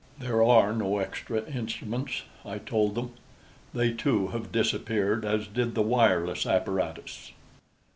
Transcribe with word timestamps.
"There 0.17 0.41
are 0.43 0.73
no 0.73 0.97
extra 0.97 1.43
instruments," 1.45 2.23
I 2.43 2.57
told 2.57 2.95
them. 2.95 3.11
"They 3.71 3.93
too 3.93 4.29
have 4.29 4.51
disappeared 4.51 5.23
as 5.25 5.45
did 5.45 5.75
the 5.75 5.83
wireless 5.83 6.47
apparatus." 6.47 7.33